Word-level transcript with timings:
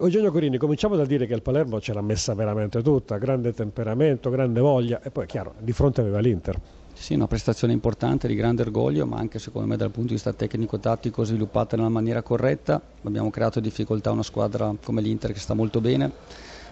Eugenio 0.00 0.30
Corini, 0.30 0.58
cominciamo 0.58 0.94
dal 0.94 1.08
dire 1.08 1.26
che 1.26 1.34
il 1.34 1.42
Palermo 1.42 1.80
ce 1.80 1.92
l'ha 1.92 2.00
messa 2.00 2.32
veramente 2.32 2.82
tutta, 2.82 3.18
grande 3.18 3.52
temperamento, 3.52 4.30
grande 4.30 4.60
voglia 4.60 5.00
e 5.02 5.10
poi 5.10 5.26
chiaro, 5.26 5.54
di 5.58 5.72
fronte 5.72 6.02
aveva 6.02 6.20
l'Inter. 6.20 6.56
Sì, 6.92 7.14
una 7.14 7.26
prestazione 7.26 7.72
importante, 7.72 8.28
di 8.28 8.36
grande 8.36 8.62
orgoglio, 8.62 9.06
ma 9.06 9.16
anche 9.16 9.40
secondo 9.40 9.66
me 9.66 9.76
dal 9.76 9.90
punto 9.90 10.10
di 10.10 10.14
vista 10.14 10.32
tecnico-tattico 10.32 11.24
sviluppata 11.24 11.74
nella 11.74 11.88
maniera 11.88 12.22
corretta. 12.22 12.80
Abbiamo 13.02 13.30
creato 13.30 13.58
difficoltà 13.58 14.10
a 14.10 14.12
una 14.12 14.22
squadra 14.22 14.72
come 14.84 15.02
l'Inter 15.02 15.32
che 15.32 15.40
sta 15.40 15.54
molto 15.54 15.80
bene, 15.80 16.12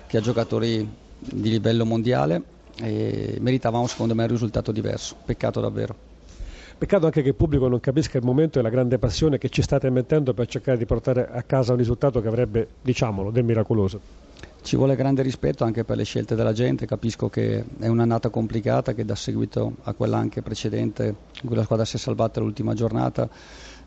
che 0.06 0.18
ha 0.18 0.20
giocatori 0.20 0.88
di 1.18 1.50
livello 1.50 1.84
mondiale 1.84 2.40
e 2.80 3.38
meritavamo 3.40 3.88
secondo 3.88 4.14
me 4.14 4.22
un 4.22 4.28
risultato 4.28 4.70
diverso. 4.70 5.16
Peccato 5.24 5.60
davvero. 5.60 6.15
Peccato 6.78 7.06
anche 7.06 7.22
che 7.22 7.28
il 7.28 7.34
pubblico 7.34 7.68
non 7.68 7.80
capisca 7.80 8.18
il 8.18 8.24
momento 8.24 8.58
e 8.58 8.62
la 8.62 8.68
grande 8.68 8.98
passione 8.98 9.38
che 9.38 9.48
ci 9.48 9.62
state 9.62 9.88
mettendo 9.88 10.34
per 10.34 10.46
cercare 10.46 10.76
di 10.76 10.84
portare 10.84 11.26
a 11.26 11.42
casa 11.42 11.72
un 11.72 11.78
risultato 11.78 12.20
che 12.20 12.28
avrebbe, 12.28 12.68
diciamolo, 12.82 13.30
del 13.30 13.44
miracoloso. 13.44 14.25
Ci 14.66 14.74
vuole 14.74 14.96
grande 14.96 15.22
rispetto 15.22 15.62
anche 15.62 15.84
per 15.84 15.96
le 15.96 16.02
scelte 16.02 16.34
della 16.34 16.52
gente, 16.52 16.86
capisco 16.86 17.28
che 17.28 17.64
è 17.78 17.86
un'annata 17.86 18.30
complicata 18.30 18.94
che 18.94 19.04
dà 19.04 19.14
seguito 19.14 19.76
a 19.84 19.92
quella 19.92 20.16
anche 20.16 20.42
precedente 20.42 21.04
in 21.40 21.46
cui 21.46 21.54
la 21.54 21.62
squadra 21.62 21.84
si 21.84 21.94
è 21.94 21.98
salvata 22.00 22.40
l'ultima 22.40 22.74
giornata. 22.74 23.28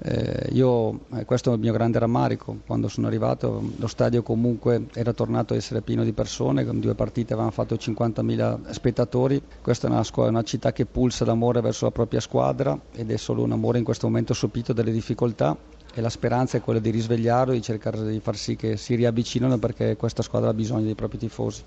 Eh, 0.01 0.47
io, 0.53 1.01
eh, 1.15 1.25
questo 1.25 1.51
è 1.51 1.55
il 1.55 1.59
mio 1.59 1.73
grande 1.73 1.99
rammarico, 1.99 2.59
quando 2.65 2.87
sono 2.87 3.07
arrivato 3.07 3.61
lo 3.75 3.87
stadio 3.87 4.23
comunque 4.23 4.85
era 4.93 5.11
tornato 5.11 5.53
a 5.53 5.57
essere 5.57 5.81
pieno 5.81 6.05
di 6.05 6.13
persone, 6.13 6.63
con 6.63 6.79
due 6.79 6.95
partite 6.95 7.34
avevamo 7.34 7.51
fatto 7.51 7.75
50.000 7.75 8.70
spettatori, 8.70 9.41
questa 9.61 9.87
è 9.87 9.91
una, 9.91 10.03
squadra, 10.03 10.31
una 10.31 10.43
città 10.43 10.71
che 10.71 10.85
pulsa 10.85 11.25
d'amore 11.25 11.59
verso 11.59 11.84
la 11.84 11.91
propria 11.91 12.21
squadra 12.21 12.79
ed 12.93 13.11
è 13.11 13.17
solo 13.17 13.43
un 13.43 13.51
amore 13.51 13.79
in 13.79 13.84
questo 13.84 14.07
momento 14.07 14.34
sopito 14.34 14.71
dalle 14.71 14.93
difficoltà 14.93 15.57
e 15.93 16.02
la 16.02 16.09
speranza 16.09 16.57
è 16.57 16.61
quella 16.61 16.79
di 16.79 16.89
risvegliarlo, 16.89 17.53
di 17.53 17.61
cercare 17.61 18.05
di 18.07 18.20
far 18.20 18.35
sì 18.35 18.55
che 18.55 18.77
si 18.77 18.95
riavvicinino 18.95 19.57
perché 19.57 19.95
questa 19.95 20.21
squadra 20.21 20.49
ha 20.49 20.53
bisogno 20.53 20.85
dei 20.85 20.95
propri 20.95 21.17
tifosi. 21.17 21.63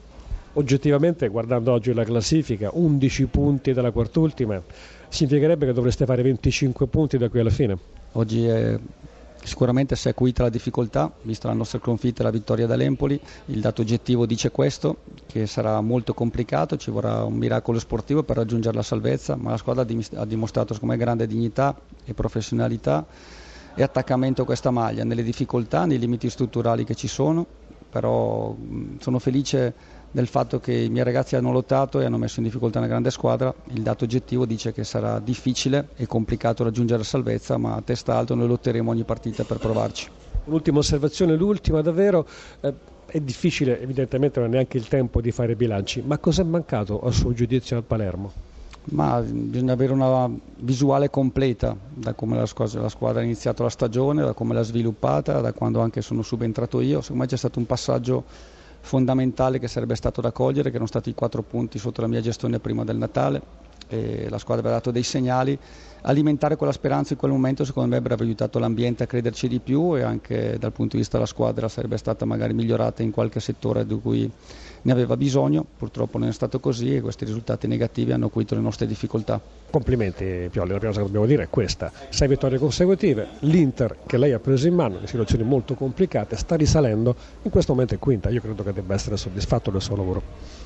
Oggettivamente, 0.55 1.29
guardando 1.29 1.73
oggi 1.73 1.93
la 1.95 2.05
classifica, 2.05 2.71
11 2.73 3.27
punti 3.27 3.73
dalla 3.73 3.91
quart'ultima, 3.91 4.61
significherebbe 5.09 5.67
che 5.67 5.73
dovreste 5.73 6.05
fare 6.05 6.23
25 6.23 6.87
punti 6.87 7.17
da 7.17 7.29
qui 7.29 7.41
alla 7.41 7.51
fine. 7.51 7.79
Oggi 8.13 8.45
è 8.45 8.79
Sicuramente 9.45 9.97
si 9.97 10.07
è 10.07 10.13
acuita 10.13 10.45
la 10.45 10.49
difficoltà, 10.51 11.13
vista 11.23 11.49
la 11.49 11.55
nostra 11.55 11.81
sconfitta 11.81 12.21
e 12.21 12.25
la 12.25 12.31
vittoria 12.31 12.67
dall'Empoli, 12.69 13.21
il 13.47 13.61
dato 13.61 13.83
oggettivo 13.83 14.25
dice 14.25 14.53
questo, 14.53 14.99
che 15.27 15.47
sarà 15.47 15.81
molto 15.81 16.15
complicato, 16.15 16.77
ci 16.77 16.93
vorrà 16.93 17.25
un 17.25 17.35
miracolo 17.35 17.81
sportivo 17.81 18.23
per 18.23 18.37
raggiungere 18.37 18.77
la 18.77 18.83
salvezza, 18.83 19.35
ma 19.35 19.51
la 19.51 19.57
squadra 19.57 19.85
ha 20.15 20.25
dimostrato 20.25 20.79
me, 20.83 20.97
grande 20.97 21.27
dignità 21.27 21.77
e 22.05 22.15
professionalità 22.15 23.05
e 23.75 23.83
attaccamento 23.83 24.43
a 24.43 24.45
questa 24.45 24.71
maglia, 24.71 25.05
nelle 25.05 25.23
difficoltà, 25.23 25.85
nei 25.85 25.99
limiti 25.99 26.29
strutturali 26.29 26.85
che 26.85 26.95
ci 26.95 27.09
sono, 27.09 27.47
però 27.89 28.55
sono 28.99 29.19
felice 29.19 29.75
del 30.11 30.27
fatto 30.27 30.61
che 30.61 30.73
i 30.73 30.91
miei 30.91 31.05
ragazzi 31.05 31.37
hanno 31.37 31.53
lottato 31.53 32.01
e 32.01 32.05
hanno 32.05 32.19
messo 32.19 32.41
in 32.41 32.45
difficoltà 32.45 32.79
una 32.79 32.87
grande 32.87 33.11
squadra. 33.11 33.53
Il 33.69 33.83
dato 33.83 34.05
oggettivo 34.05 34.47
dice 34.47 34.73
che 34.73 34.85
sarà 34.85 35.19
difficile 35.19 35.89
e 35.97 36.07
complicato 36.07 36.65
raggiungere 36.65 36.99
la 36.99 37.05
salvezza, 37.05 37.57
ma 37.57 37.75
a 37.75 37.83
testa 37.83 38.17
alta 38.17 38.35
noi 38.35 38.47
lotteremo 38.47 38.91
ogni 38.91 39.05
partita 39.05 39.45
per 39.45 39.59
provarci. 39.59 40.09
Un'ultima 40.45 40.79
osservazione, 40.79 41.35
l'ultima 41.37 41.81
davvero. 41.81 42.27
Eh, 42.61 42.75
è 43.07 43.21
difficile, 43.21 43.81
evidentemente 43.81 44.41
non 44.41 44.49
è 44.49 44.53
neanche 44.53 44.79
il 44.79 44.89
tempo 44.89 45.21
di 45.21 45.33
fare 45.33 45.55
bilanci, 45.55 46.03
ma 46.05 46.17
cosa 46.19 46.41
è 46.41 46.45
mancato 46.47 47.01
a 47.01 47.11
suo 47.11 47.35
giudizio 47.35 47.77
al 47.77 47.85
Palermo? 47.85 48.33
Ma 48.85 49.21
bisogna 49.21 49.75
avere 49.75 49.93
una 49.93 50.29
visuale 50.57 51.09
completa 51.09 51.77
da 51.95 52.15
come 52.15 52.37
la 52.37 52.47
squadra, 52.47 52.81
la 52.81 52.89
squadra, 52.89 53.21
ha 53.21 53.25
iniziato 53.25 53.63
la 53.63 53.69
stagione, 53.69 54.23
da 54.25 54.33
come 54.33 54.55
l'ha 54.55 54.63
sviluppata, 54.63 55.41
da 55.41 55.53
quando 55.53 55.81
anche 55.81 56.03
sono 56.03 56.23
subentrato 56.23 56.81
io. 56.81 57.01
Secondo 57.01 57.23
me 57.23 57.29
c'è 57.29 57.37
stato 57.37 57.61
un 57.61 57.67
passaggio 57.67 58.25
fondamentale 58.83 59.59
che 59.59 59.69
sarebbe 59.69 59.95
stato 59.95 60.21
da 60.21 60.31
cogliere, 60.33 60.69
che 60.69 60.75
erano 60.75 60.87
stati 60.87 61.09
i 61.09 61.15
quattro 61.15 61.43
punti 61.43 61.79
sotto 61.79 62.03
la 62.03 62.07
mia 62.07 62.21
gestione 62.21 62.59
prima 62.59 62.85
del 62.85 62.99
Natale. 62.99 63.71
E 63.89 64.29
la 64.31 64.39
squadra 64.39 64.63
aveva 64.63 64.77
dato 64.79 64.91
dei 64.91 65.03
segnali. 65.03 65.59
Alimentare 66.03 66.57
quella 66.57 66.73
speranza 66.73 67.13
in 67.13 67.19
quel 67.19 67.31
momento 67.31 67.65
secondo 67.65 67.91
me 67.91 67.97
avrebbe 67.97 68.25
aiutato 68.25 68.59
l'ambiente 68.59 69.05
a 69.05 69.07
crederci 69.07 69.49
di 69.49 69.61
più 69.61 69.97
e 69.97 70.03
anche 70.03 70.57
dal 70.59 70.73
punto 70.73 70.93
di 70.93 70.99
vista 70.99 71.17
della 71.17 71.29
squadra 71.29 71.69
sarebbe 71.69 71.97
stata 71.97 72.25
magari 72.25 72.55
migliorata 72.55 73.03
in 73.03 73.13
qualche 73.13 73.39
settore 73.39 73.87
di 73.87 74.01
cui 74.01 74.31
ne 74.85 74.91
aveva 74.91 75.17
bisogno, 75.17 75.65
purtroppo 75.77 76.19
non 76.19 76.27
è 76.27 76.33
stato 76.33 76.59
così 76.59 76.97
e 76.97 77.01
questi 77.01 77.25
risultati 77.25 77.69
negativi 77.69 78.11
hanno 78.11 78.27
acuito 78.27 78.57
le 78.57 78.61
nostre 78.61 78.87
difficoltà. 78.87 79.41
Complimenti 79.71 80.49
Pioli, 80.51 80.73
la 80.73 80.79
prima 80.79 80.93
cosa 80.93 81.01
che 81.01 81.07
dobbiamo 81.07 81.27
dire 81.27 81.45
è 81.45 81.49
questa, 81.49 81.93
sei 82.09 82.27
vittorie 82.27 82.59
consecutive, 82.59 83.29
l'Inter 83.41 83.99
che 84.05 84.19
lei 84.19 84.33
ha 84.33 84.41
preso 84.41 84.67
in 84.67 84.75
mano 84.75 84.99
in 84.99 85.07
situazioni 85.07 85.45
molto 85.45 85.75
complicate 85.75 86.37
sta 86.37 86.57
risalendo, 86.57 87.15
in 87.43 87.51
questo 87.51 87.73
momento 87.73 87.95
è 87.95 87.99
quinta, 87.99 88.29
io 88.29 88.41
credo 88.41 88.65
che 88.65 88.72
debba 88.73 88.95
essere 88.95 89.17
soddisfatto 89.17 89.71
del 89.71 89.83
suo 89.83 89.97
lavoro. 89.97 90.23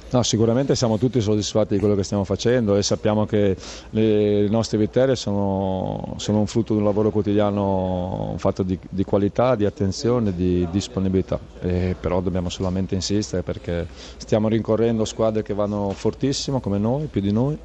No, 0.08 0.22
sicuramente 0.22 0.76
siamo 0.76 0.98
tutti 0.98 1.20
soddisfatti 1.20 1.74
di 1.74 1.80
quello 1.80 1.96
che 1.96 2.04
stiamo 2.04 2.22
facendo 2.22 2.76
e 2.76 2.82
sappiamo 2.82 3.26
che 3.26 3.56
le 3.90 4.48
nostre 4.48 4.78
vittorie 4.78 5.16
sono, 5.16 6.14
sono 6.18 6.38
un 6.38 6.46
frutto 6.46 6.74
di 6.74 6.78
un 6.78 6.84
lavoro 6.84 7.10
quotidiano 7.10 8.34
fatto 8.36 8.62
di, 8.62 8.78
di 8.88 9.02
qualità, 9.02 9.56
di 9.56 9.64
attenzione, 9.64 10.32
di 10.32 10.66
disponibilità, 10.70 11.40
e 11.60 11.96
però 11.98 12.20
dobbiamo 12.20 12.50
solamente 12.50 12.94
insistere 12.94 13.42
perché 13.42 13.88
stiamo 14.16 14.46
rincorrendo 14.46 15.04
squadre 15.04 15.42
che 15.42 15.54
vanno 15.54 15.90
fortissimo 15.90 16.60
come 16.60 16.78
noi, 16.78 17.06
più 17.06 17.20
di 17.20 17.32
noi 17.32 17.58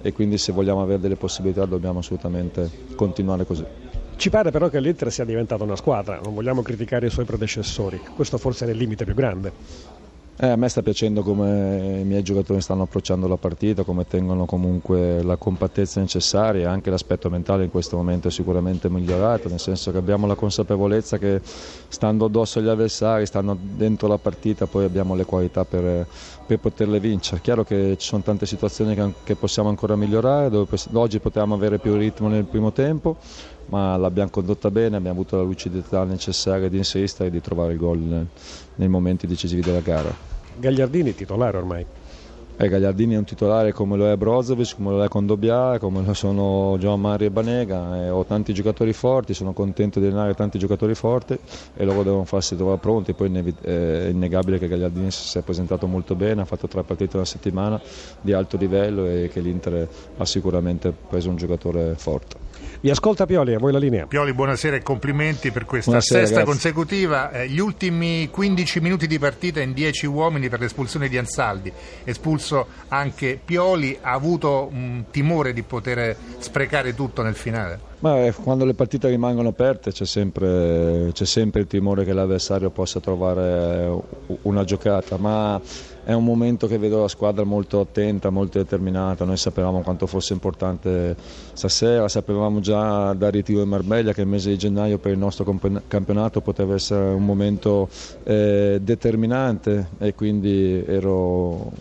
e 0.00 0.12
quindi 0.12 0.38
se 0.38 0.52
vogliamo 0.52 0.80
avere 0.80 1.00
delle 1.00 1.16
possibilità 1.16 1.64
dobbiamo 1.64 1.98
assolutamente 1.98 2.70
continuare 2.94 3.44
così. 3.44 3.87
Ci 4.18 4.30
pare 4.30 4.50
però 4.50 4.68
che 4.68 4.80
l'Inter 4.80 5.12
sia 5.12 5.24
diventata 5.24 5.62
una 5.62 5.76
squadra, 5.76 6.18
non 6.20 6.34
vogliamo 6.34 6.60
criticare 6.60 7.06
i 7.06 7.10
suoi 7.10 7.24
predecessori, 7.24 8.00
questo 8.16 8.36
forse 8.36 8.66
è 8.66 8.70
il 8.70 8.76
limite 8.76 9.04
più 9.04 9.14
grande. 9.14 9.52
Eh, 10.40 10.48
a 10.48 10.56
me 10.56 10.68
sta 10.68 10.82
piacendo 10.82 11.22
come 11.22 12.00
i 12.00 12.04
miei 12.04 12.24
giocatori 12.24 12.60
stanno 12.60 12.82
approcciando 12.82 13.28
la 13.28 13.36
partita, 13.36 13.84
come 13.84 14.08
tengono 14.08 14.44
comunque 14.44 15.22
la 15.22 15.36
compattezza 15.36 16.00
necessaria, 16.00 16.68
anche 16.68 16.90
l'aspetto 16.90 17.30
mentale 17.30 17.62
in 17.62 17.70
questo 17.70 17.96
momento 17.96 18.26
è 18.26 18.30
sicuramente 18.32 18.90
migliorato, 18.90 19.48
nel 19.48 19.60
senso 19.60 19.92
che 19.92 19.98
abbiamo 19.98 20.26
la 20.26 20.34
consapevolezza 20.34 21.16
che 21.18 21.40
stando 21.86 22.24
addosso 22.24 22.58
agli 22.58 22.68
avversari, 22.68 23.24
stando 23.24 23.56
dentro 23.60 24.08
la 24.08 24.18
partita, 24.18 24.66
poi 24.66 24.84
abbiamo 24.84 25.14
le 25.14 25.26
qualità 25.26 25.64
per, 25.64 26.08
per 26.44 26.58
poterle 26.58 26.98
vincere. 26.98 27.40
Chiaro 27.40 27.62
che 27.62 27.94
ci 27.96 28.08
sono 28.08 28.22
tante 28.22 28.46
situazioni 28.46 28.96
che, 28.96 29.12
che 29.22 29.36
possiamo 29.36 29.68
ancora 29.68 29.94
migliorare, 29.94 30.50
dove 30.50 30.76
oggi 30.94 31.20
potevamo 31.20 31.54
avere 31.54 31.78
più 31.78 31.96
ritmo 31.96 32.26
nel 32.26 32.44
primo 32.44 32.72
tempo, 32.72 33.16
ma 33.68 33.96
l'abbiamo 33.96 34.30
condotta 34.30 34.70
bene, 34.70 34.96
abbiamo 34.96 35.20
avuto 35.20 35.36
la 35.36 35.42
lucidità 35.42 36.04
necessaria 36.04 36.68
di 36.68 36.78
insistere 36.78 37.28
e 37.28 37.32
di 37.32 37.40
trovare 37.40 37.72
il 37.72 37.78
gol 37.78 38.26
nei 38.74 38.88
momenti 38.88 39.26
decisivi 39.26 39.60
della 39.60 39.80
gara. 39.80 40.14
Gagliardini 40.58 41.14
titolare 41.14 41.56
ormai. 41.56 41.86
Eh, 42.60 42.68
Gagliardini 42.68 43.14
è 43.14 43.18
un 43.18 43.24
titolare 43.24 43.70
come 43.70 43.96
lo 43.96 44.10
è 44.10 44.16
Brozovic, 44.16 44.74
come 44.74 44.90
lo 44.90 45.04
è 45.04 45.06
Condobia, 45.06 45.78
come 45.78 46.02
lo 46.04 46.12
sono 46.12 46.76
Gian 46.80 47.00
Mario 47.00 47.28
e 47.28 47.30
Banega. 47.30 48.02
Eh, 48.02 48.10
ho 48.10 48.24
tanti 48.24 48.52
giocatori 48.52 48.92
forti, 48.92 49.32
sono 49.32 49.52
contento 49.52 50.00
di 50.00 50.06
allenare 50.06 50.34
tanti 50.34 50.58
giocatori 50.58 50.96
forti 50.96 51.38
e 51.76 51.84
loro 51.84 52.02
devono 52.02 52.24
farsi 52.24 52.56
trovare 52.56 52.78
pronti. 52.78 53.12
Poi 53.12 53.54
è 53.62 54.08
innegabile 54.10 54.58
che 54.58 54.66
Gagliardini 54.66 55.12
si 55.12 55.38
è 55.38 55.42
presentato 55.42 55.86
molto 55.86 56.16
bene, 56.16 56.40
ha 56.40 56.46
fatto 56.46 56.66
tre 56.66 56.82
partite 56.82 57.14
una 57.14 57.24
settimana 57.24 57.80
di 58.20 58.32
alto 58.32 58.56
livello 58.56 59.06
e 59.06 59.30
che 59.32 59.38
l'Inter 59.38 59.88
ha 60.16 60.24
sicuramente 60.24 60.92
preso 61.08 61.28
un 61.28 61.36
giocatore 61.36 61.94
forte. 61.94 62.47
Vi 62.80 62.90
ascolta 62.90 63.26
Pioli, 63.26 63.54
a 63.54 63.58
voi 63.58 63.72
la 63.72 63.78
linea. 63.78 64.06
Pioli, 64.06 64.32
buonasera 64.32 64.76
e 64.76 64.82
complimenti 64.82 65.50
per 65.50 65.64
questa 65.64 65.90
buonasera, 65.90 66.20
sesta 66.20 66.40
ragazzi. 66.40 66.58
consecutiva. 66.58 67.30
Eh, 67.32 67.48
gli 67.48 67.58
ultimi 67.58 68.28
15 68.30 68.80
minuti 68.80 69.08
di 69.08 69.18
partita 69.18 69.60
in 69.60 69.72
10 69.72 70.06
uomini 70.06 70.48
per 70.48 70.60
l'espulsione 70.60 71.08
di 71.08 71.18
Ansaldi. 71.18 71.72
Espulso 72.04 72.68
anche 72.86 73.40
Pioli, 73.44 73.98
ha 74.00 74.12
avuto 74.12 74.68
un 74.70 75.06
timore 75.10 75.52
di 75.52 75.62
poter 75.62 76.16
sprecare 76.38 76.94
tutto 76.94 77.22
nel 77.22 77.34
finale? 77.34 77.80
Ma 78.00 78.26
eh, 78.26 78.32
quando 78.32 78.64
le 78.64 78.74
partite 78.74 79.08
rimangono 79.08 79.48
aperte 79.48 79.90
c'è 79.90 80.06
sempre, 80.06 81.10
c'è 81.12 81.24
sempre 81.24 81.62
il 81.62 81.66
timore 81.66 82.04
che 82.04 82.12
l'avversario 82.12 82.70
possa 82.70 83.00
trovare 83.00 83.90
una 84.42 84.62
giocata, 84.62 85.16
ma 85.16 85.60
è 86.04 86.12
un 86.12 86.22
momento 86.22 86.68
che 86.68 86.78
vedo 86.78 87.00
la 87.00 87.08
squadra 87.08 87.42
molto 87.42 87.80
attenta, 87.80 88.30
molto 88.30 88.58
determinata. 88.58 89.24
Noi 89.24 89.36
sapevamo 89.36 89.80
quanto 89.80 90.06
fosse 90.06 90.32
importante 90.32 91.16
stasera, 91.52 92.06
sapevamo 92.08 92.60
già 92.60 93.12
dal 93.14 93.32
ritiro 93.32 93.62
in 93.62 93.68
Marbella 93.68 94.12
che 94.12 94.20
il 94.20 94.28
mese 94.28 94.50
di 94.50 94.58
gennaio 94.58 94.98
per 94.98 95.10
il 95.10 95.18
nostro 95.18 95.44
campionato 95.88 96.40
poteva 96.40 96.74
essere 96.74 97.10
un 97.10 97.24
momento 97.24 97.88
eh, 98.22 98.78
determinante 98.80 99.88
e 99.98 100.14
quindi 100.14 100.84
ero 100.86 101.72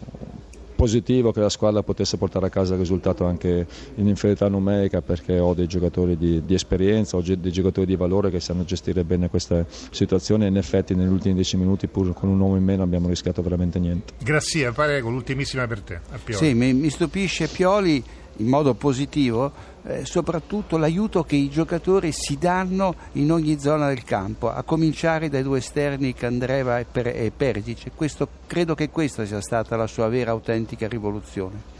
positivo 0.77 1.33
che 1.33 1.39
la 1.39 1.49
squadra 1.49 1.81
potesse 1.81 2.17
portare 2.17 2.45
a 2.45 2.49
casa 2.49 2.75
il 2.75 2.79
risultato 2.79 3.25
anche 3.25 3.65
in 3.95 4.07
inferiorità 4.07 4.47
numerica 4.47 5.01
perché 5.01 5.39
ho 5.39 5.55
dei 5.55 5.65
giocatori 5.65 6.15
di, 6.15 6.45
di 6.45 6.53
esperienza, 6.53 7.17
ho 7.17 7.21
dei 7.21 7.51
giocatori 7.51 7.87
di 7.87 7.95
valore 7.95 8.29
che 8.29 8.39
sanno 8.39 8.63
gestire 8.63 9.03
bene 9.03 9.27
questa 9.27 9.65
situazione 9.67 10.45
e 10.45 10.49
in 10.49 10.57
effetti 10.57 10.93
negli 10.93 11.09
ultimi 11.09 11.33
dieci 11.33 11.57
minuti 11.57 11.87
pur 11.87 12.13
con 12.13 12.29
un 12.29 12.39
uomo 12.39 12.55
in 12.55 12.63
meno 12.63 12.83
abbiamo 12.83 13.09
rischiato 13.09 13.41
veramente 13.41 13.79
niente. 13.79 14.13
Grazie, 14.23 14.71
prego, 14.71 15.09
l'ultimissima 15.09 15.65
per 15.65 15.81
te. 15.81 15.99
Sì, 16.29 16.53
mi, 16.53 16.73
mi 16.73 16.91
stupisce 16.91 17.47
Pioli 17.47 18.03
in 18.37 18.47
modo 18.47 18.73
positivo 18.73 19.51
eh, 19.87 20.05
soprattutto 20.05 20.77
l'aiuto 20.77 21.23
che 21.23 21.35
i 21.35 21.49
giocatori 21.49 22.11
si 22.11 22.37
danno 22.37 22.95
in 23.13 23.31
ogni 23.31 23.59
zona 23.59 23.87
del 23.87 24.03
campo, 24.03 24.51
a 24.51 24.63
cominciare 24.63 25.29
dai 25.29 25.43
due 25.43 25.59
esterni 25.59 26.13
Candreva 26.13 26.79
e, 26.79 26.85
per- 26.85 27.07
e 27.07 27.31
Perisic. 27.35 27.91
Questo, 27.95 28.27
credo 28.47 28.75
che 28.75 28.89
questa 28.89 29.25
sia 29.25 29.41
stata 29.41 29.75
la 29.75 29.87
sua 29.87 30.09
vera 30.09 30.31
autentica 30.31 30.87
rivoluzione. 30.87 31.75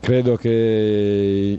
Credo 0.00 0.36
che 0.36 1.58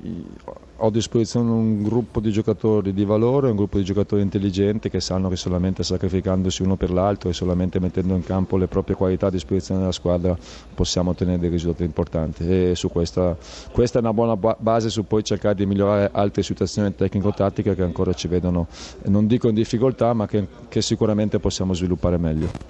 ho 0.77 0.87
a 0.87 0.91
disposizione 0.91 1.49
un 1.49 1.83
gruppo 1.83 2.19
di 2.19 2.31
giocatori 2.31 2.93
di 2.93 3.05
valore, 3.05 3.49
un 3.49 3.55
gruppo 3.55 3.77
di 3.77 3.83
giocatori 3.85 4.21
intelligenti 4.21 4.89
che 4.89 4.99
sanno 4.99 5.29
che 5.29 5.37
solamente 5.37 5.83
sacrificandosi 5.83 6.63
uno 6.63 6.75
per 6.75 6.91
l'altro 6.91 7.29
e 7.29 7.33
solamente 7.33 7.79
mettendo 7.79 8.13
in 8.13 8.23
campo 8.23 8.57
le 8.57 8.67
proprie 8.67 8.95
qualità 8.95 9.27
a 9.27 9.29
disposizione 9.29 9.79
della 9.79 9.93
squadra 9.93 10.37
possiamo 10.73 11.11
ottenere 11.11 11.39
dei 11.39 11.49
risultati 11.49 11.83
importanti 11.85 12.43
e 12.47 12.75
su 12.75 12.89
questa, 12.89 13.37
questa 13.71 13.99
è 13.99 14.01
una 14.01 14.13
buona 14.13 14.35
base 14.35 14.89
su 14.89 15.05
poi 15.05 15.23
cercare 15.23 15.55
di 15.55 15.65
migliorare 15.65 16.09
altre 16.11 16.43
situazioni 16.43 16.93
tecnico-tattiche 16.93 17.73
che 17.73 17.83
ancora 17.83 18.11
ci 18.13 18.27
vedono, 18.27 18.67
non 19.05 19.27
dico 19.27 19.47
in 19.47 19.55
difficoltà, 19.55 20.11
ma 20.13 20.27
che, 20.27 20.45
che 20.67 20.81
sicuramente 20.81 21.39
possiamo 21.39 21.73
sviluppare 21.73 22.17
meglio. 22.17 22.63